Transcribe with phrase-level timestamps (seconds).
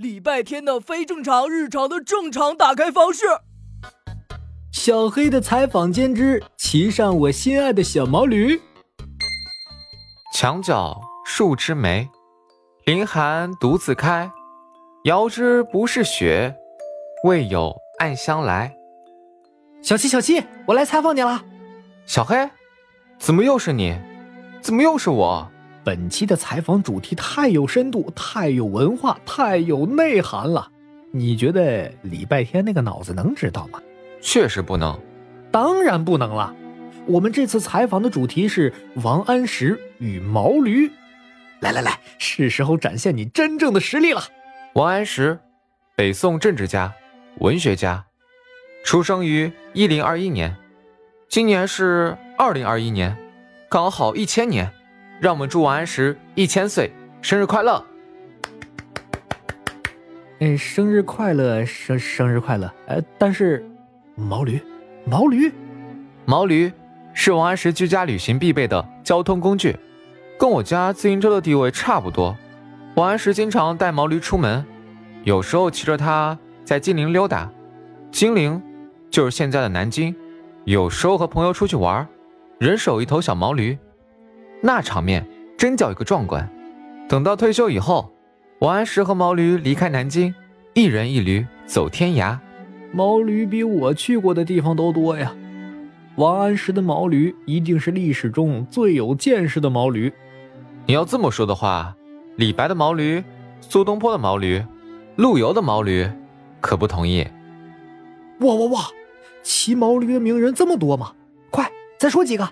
[0.00, 3.26] 礼拜天的非正常，日常的正常打开方式。
[4.72, 8.58] 小黑的采访间之骑上我心爱的小毛驴。
[10.34, 12.08] 墙角数枝梅，
[12.86, 14.32] 凌寒独自开。
[15.04, 16.56] 遥知不是雪，
[17.24, 18.74] 为有暗香来。
[19.82, 21.44] 小七，小七，我来采访你了。
[22.06, 22.48] 小黑，
[23.18, 23.94] 怎么又是你？
[24.62, 25.46] 怎么又是我？
[25.90, 30.70] 本期的采访主题太有深度，太有文化，太有内涵了。
[31.10, 33.80] 你觉得礼拜天那个脑子能知道吗？
[34.20, 34.96] 确实不能，
[35.50, 36.54] 当然不能了。
[37.06, 38.72] 我们这次采访的主题是
[39.02, 40.88] 王安石与毛驴。
[41.58, 44.22] 来来来，是时候展现你真正的实力了。
[44.74, 45.40] 王安石，
[45.96, 46.94] 北宋政治家、
[47.40, 48.04] 文学家，
[48.84, 50.54] 出生于一零二一年，
[51.28, 53.18] 今年是二零二一年，
[53.68, 54.72] 刚好一千年。
[55.20, 57.84] 让我们祝王安石一千岁生日快乐！
[60.38, 62.72] 嗯，生日快乐，生生日快乐。
[62.86, 63.62] 呃，但是
[64.14, 64.58] 毛驴，
[65.04, 65.52] 毛驴，
[66.24, 66.72] 毛驴
[67.12, 69.76] 是王安石居家旅行必备的交通工具，
[70.38, 72.34] 跟我家自行车的地位差不多。
[72.94, 74.64] 王安石经常带毛驴出门，
[75.24, 77.52] 有时候骑着它在金陵溜达，
[78.10, 78.60] 金陵
[79.10, 80.16] 就是现在的南京。
[80.64, 82.08] 有时候和朋友出去玩，
[82.58, 83.78] 人手一头小毛驴。
[84.62, 86.48] 那场面真叫一个壮观。
[87.08, 88.12] 等到退休以后，
[88.60, 90.34] 王安石和毛驴离开南京，
[90.74, 92.38] 一人一驴走天涯。
[92.92, 95.34] 毛驴比我去过的地方都多呀。
[96.16, 100.12] 王安石的毛驴一定是历史中最有见识的毛驴。
[100.86, 101.96] 你要这么说的话，
[102.36, 103.22] 李白的毛驴、
[103.60, 104.62] 苏东坡的毛驴、
[105.16, 106.08] 陆游的毛驴，
[106.60, 107.26] 可不同意。
[108.40, 108.80] 哇哇哇！
[109.42, 111.12] 骑毛驴的名人这么多吗？
[111.50, 112.48] 快再说几个。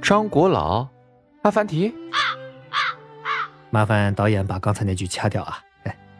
[0.00, 0.86] 张国老。
[1.42, 1.94] 阿凡提，
[3.70, 5.62] 麻烦导演把刚才那句掐掉啊！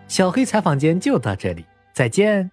[0.06, 2.50] 小黑采访间就到这里，再见。